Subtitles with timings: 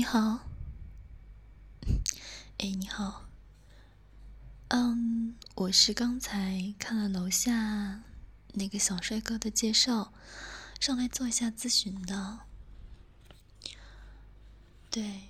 [0.00, 0.40] 你好。
[2.56, 3.28] 哎，你好。
[4.68, 8.00] 嗯，我是刚才看了楼下
[8.54, 10.14] 那个小帅哥的介绍，
[10.80, 12.38] 上来做一下咨询的。
[14.90, 15.28] 对，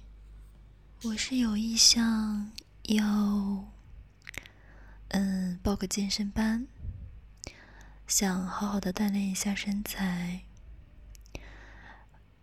[1.03, 2.53] 我是有意向
[2.85, 3.73] 要，
[5.09, 6.69] 嗯，报个健身班，
[8.07, 10.45] 想好好的锻炼一下身材。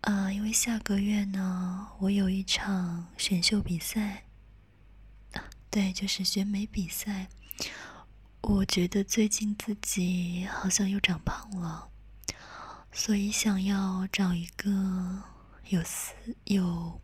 [0.00, 4.24] 啊、因为下个月呢，我有一场选秀比赛，
[5.32, 7.28] 啊，对，就是选美比赛。
[8.40, 11.90] 我觉得最近自己好像又长胖了，
[12.92, 15.24] 所以想要找一个
[15.68, 17.02] 有私有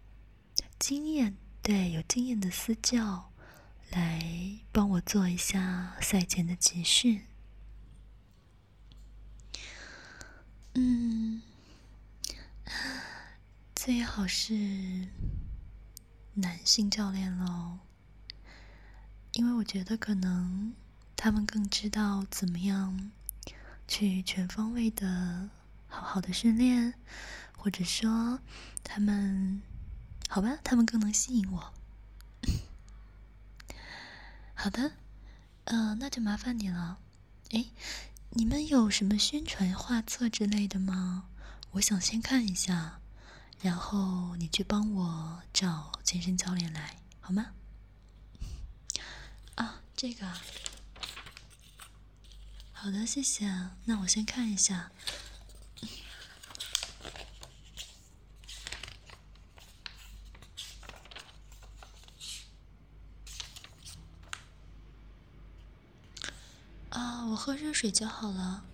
[0.78, 3.32] 经验，对，有经验的私教
[3.90, 7.22] 来帮我做一下赛前的集训。
[13.84, 15.08] 最好是
[16.32, 17.80] 男性教练喽，
[19.32, 20.72] 因为我觉得可能
[21.14, 23.10] 他们更知道怎么样
[23.86, 25.50] 去全方位的
[25.86, 26.94] 好好的训练，
[27.58, 28.40] 或者说
[28.82, 29.60] 他们
[30.30, 31.74] 好吧，他们更能吸引我。
[34.54, 34.92] 好的，
[35.64, 37.00] 呃，那就麻烦你了。
[37.50, 37.66] 哎，
[38.30, 41.28] 你们有什么宣传画册之类的吗？
[41.72, 43.02] 我想先看一下。
[43.62, 47.52] 然后你去帮我找健身教练来，好吗？
[49.56, 50.42] 啊，这个啊，
[52.72, 53.70] 好的，谢谢。
[53.84, 54.90] 那我先看一下。
[66.90, 68.64] 啊，我喝热水就好了。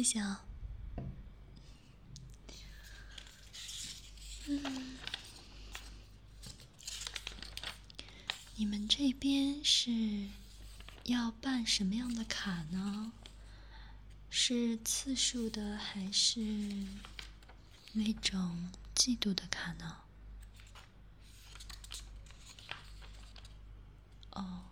[0.00, 0.46] 谢谢啊。
[4.46, 4.96] 嗯，
[8.54, 10.26] 你们这边是
[11.04, 13.12] 要办什么样的卡呢？
[14.30, 16.40] 是次数的还是
[17.92, 19.98] 那种季度的卡呢？
[24.30, 24.62] 哦，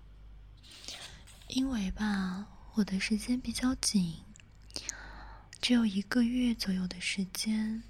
[1.49, 2.47] 因为吧，
[2.77, 4.25] 我的时间比较紧。
[5.69, 7.83] 只有一个月左右的时间，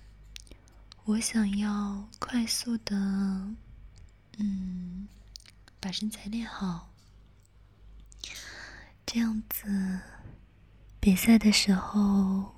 [1.04, 2.96] 我想要快速的，
[4.38, 5.06] 嗯，
[5.78, 6.92] 把身材练好，
[9.06, 10.00] 这样子，
[10.98, 12.52] 比赛的时候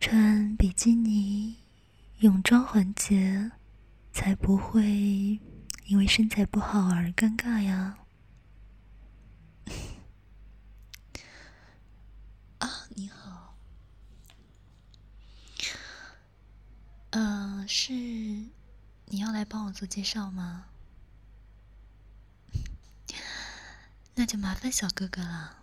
[0.00, 1.58] 穿比基尼
[2.18, 3.52] 泳装环节
[4.12, 5.38] 才不会
[5.86, 7.96] 因为身材不好而尴尬呀。
[17.10, 20.66] 嗯、呃，是你要来帮我做介绍吗？
[24.16, 25.58] 那就麻烦小哥哥了。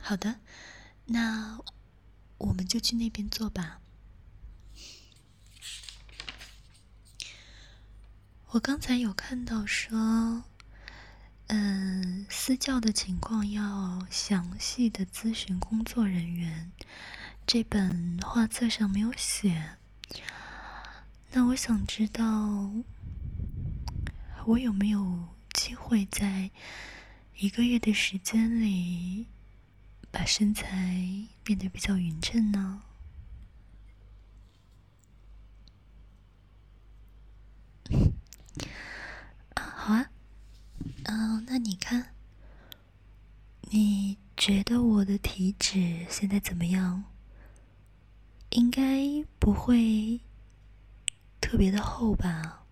[0.00, 0.40] 好的，
[1.04, 1.60] 那
[2.38, 3.82] 我们就去那边做吧。
[8.52, 10.44] 我刚才有看到说，
[11.48, 16.72] 嗯、私教的情况要详细的咨询工作人员。
[17.50, 19.78] 这本画册上没有写，
[21.32, 22.70] 那我想知道，
[24.44, 26.50] 我有没有机会在
[27.38, 29.28] 一个月的时间里
[30.10, 30.94] 把身材
[31.42, 32.82] 变得比较匀称呢？
[39.54, 40.10] 啊，好啊，
[41.04, 42.14] 嗯，那你看，
[43.70, 47.04] 你觉得我的体脂现在怎么样？
[48.58, 50.20] 应该不会
[51.40, 52.64] 特别的厚吧？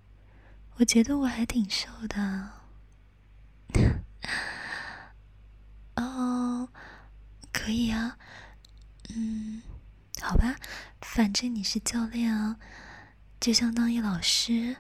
[0.79, 2.51] 我觉得我还挺瘦的。
[5.95, 6.69] 哦，
[7.53, 8.19] 可以啊。
[9.11, 9.63] 嗯，
[10.21, 10.57] 好吧，
[11.01, 12.59] 反正你是教练啊，
[13.39, 14.79] 就相当于老师。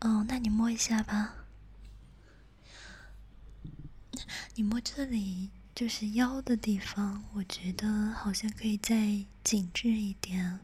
[0.00, 1.36] 哦，那你摸一下吧。
[4.56, 5.52] 你摸这里。
[5.74, 10.60] 就是腰的地方，我觉得好像可以再紧致一点。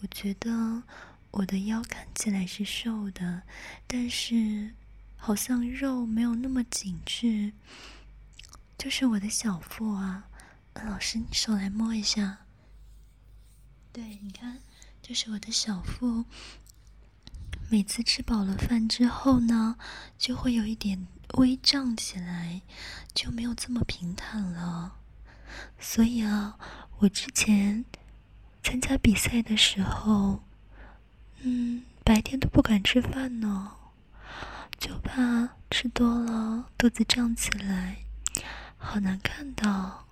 [0.00, 0.82] 我觉得
[1.30, 3.42] 我的腰看起来是瘦的，
[3.86, 4.74] 但是
[5.16, 7.52] 好像肉没有那么紧致。
[8.76, 10.28] 就是我的小腹啊，
[10.74, 12.38] 老师，你手来摸一下。
[13.92, 14.58] 对，你看，
[15.00, 16.24] 就是我的小腹。
[17.70, 19.76] 每次吃饱了饭之后呢，
[20.16, 22.62] 就会有一点微胀起来，
[23.12, 24.96] 就没有这么平坦了。
[25.80, 26.56] 所以啊，
[26.98, 27.84] 我之前
[28.62, 30.44] 参加比赛的时候，
[31.40, 33.72] 嗯，白天都不敢吃饭呢，
[34.78, 38.04] 就怕吃多了肚子胀起来，
[38.76, 40.06] 好难看到。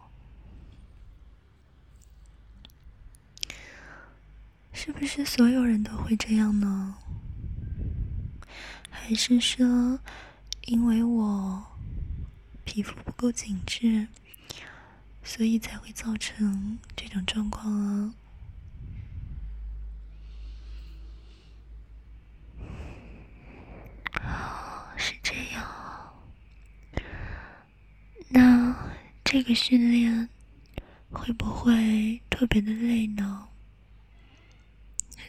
[4.72, 6.96] 是不是所有人都会这样呢？
[8.90, 9.98] 还是说，
[10.66, 11.64] 因为我
[12.64, 14.06] 皮肤不够紧致，
[15.22, 18.14] 所以才会造成这种状况
[24.12, 24.94] 啊？
[24.96, 25.66] 是这样。
[28.28, 28.74] 那
[29.24, 30.28] 这个训练
[31.10, 33.48] 会不会特别的累呢？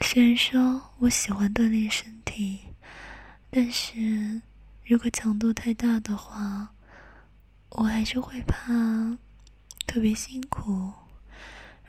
[0.02, 2.60] 虽然说我喜欢锻炼身体。
[3.56, 4.42] 但是，
[4.84, 6.74] 如果强度太大的话，
[7.70, 9.16] 我还是会怕
[9.86, 10.92] 特别辛苦，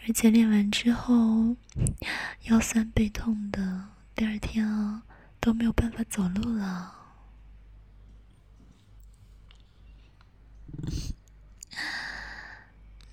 [0.07, 1.57] 而且练完之后
[2.43, 5.05] 腰酸背痛的，第二天啊
[5.41, 6.95] 都没有办法走路了。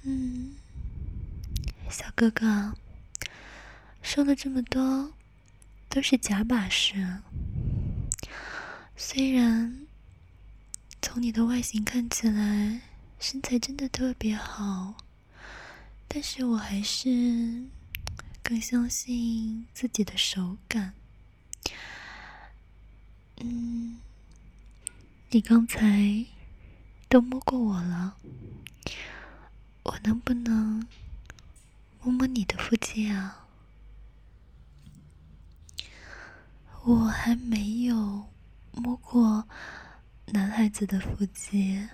[0.02, 0.56] 嗯，
[1.90, 2.74] 小哥哥，
[4.02, 5.14] 说了这么多，
[5.88, 7.22] 都是假把式。
[9.04, 9.88] 虽然
[11.02, 12.82] 从你的外形看起来
[13.20, 14.94] 身材真的特别好，
[16.08, 17.66] 但是我还是
[18.44, 20.94] 更相信自己的手感。
[23.38, 24.00] 嗯，
[25.32, 26.24] 你刚才
[27.10, 28.18] 都摸过我了，
[29.82, 30.88] 我能不能
[32.04, 33.48] 摸摸你的腹肌啊？
[36.84, 38.28] 我还没有。
[38.74, 39.48] 摸过
[40.28, 41.88] 男孩子的腹肌，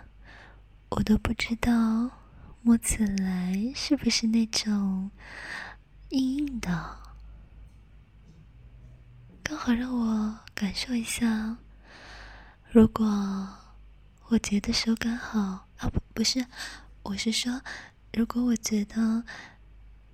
[0.89, 1.71] 我都不知道
[2.61, 5.09] 摸起来是不是那种
[6.09, 6.97] 硬硬的。
[9.43, 11.57] 刚好让我感受一下。
[12.69, 13.05] 如果
[14.27, 15.39] 我觉得手感好
[15.77, 16.45] 啊，不，不是，
[17.03, 17.61] 我是说，
[18.13, 19.23] 如果我觉得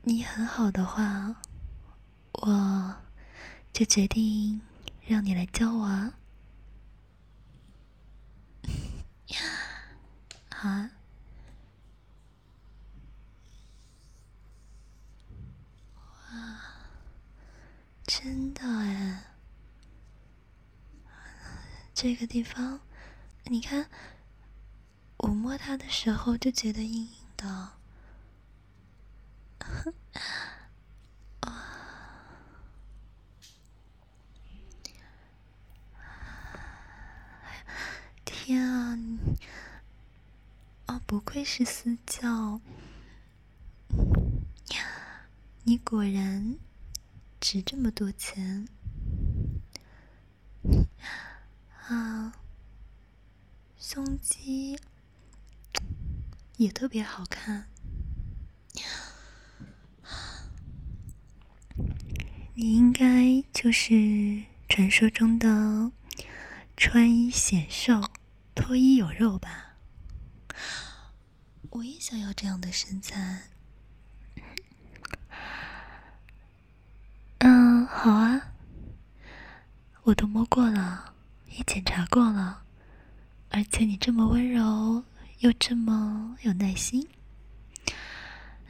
[0.03, 1.35] 你很好的话，
[2.33, 2.95] 我
[3.73, 4.61] 就决定
[5.07, 6.13] 让你来教我啊。
[8.65, 8.71] 好
[10.49, 10.91] 啊，
[15.95, 16.59] 哇，
[18.05, 19.23] 真的哎！
[21.93, 22.79] 这个地方，
[23.45, 23.89] 你看，
[25.17, 27.71] 我摸它的时候就觉得硬硬的。
[38.25, 38.97] 天啊！
[40.87, 42.59] 哦，不愧是私教，
[45.61, 46.57] 你果然
[47.39, 48.67] 值这么多钱
[51.87, 52.33] 啊！
[53.77, 54.75] 胸肌
[56.57, 57.67] 也特别好看，
[62.55, 65.91] 你应该就是传说中的
[66.75, 68.01] 穿衣显瘦。
[68.55, 69.75] 脱衣有肉吧？
[71.73, 73.49] 我也想要这样的身材。
[77.39, 78.53] 嗯，好啊，
[80.03, 81.15] 我都摸过了，
[81.49, 82.61] 也检查过了，
[83.49, 85.03] 而且你这么温柔，
[85.39, 87.07] 又这么有耐心，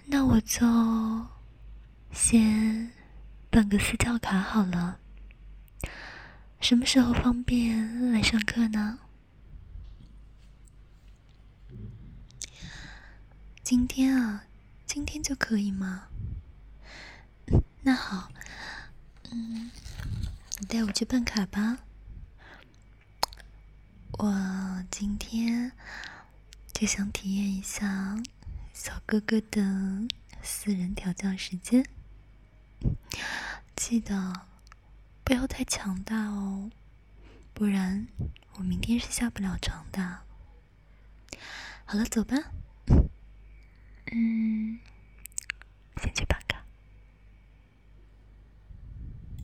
[0.05, 0.65] 那我就
[2.13, 2.89] 先
[3.49, 4.99] 办个私教卡好了。
[6.61, 8.99] 什么时候方便来上课呢？
[13.63, 14.43] 今天啊，
[14.85, 16.09] 今天就可以吗？
[17.81, 18.29] 那好，
[19.31, 19.71] 嗯，
[20.59, 21.79] 你带我去办卡吧。
[24.19, 25.71] 我今天
[26.73, 28.21] 就想体验一下
[28.73, 29.61] 小哥哥的
[30.41, 31.87] 私人调教时间，
[33.77, 34.45] 记得
[35.23, 36.69] 不要太强大哦，
[37.53, 38.09] 不然
[38.55, 40.19] 我明天是下不了床的。
[41.85, 42.51] 好了，走吧。
[44.15, 44.77] 嗯，
[45.97, 46.37] 先去吧。